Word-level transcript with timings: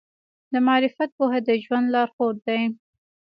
د 0.51 0.53
معرفت 0.67 1.09
پوهه 1.17 1.39
د 1.47 1.49
ژوند 1.63 1.85
لارښود 1.93 2.35
دی. 2.47 2.61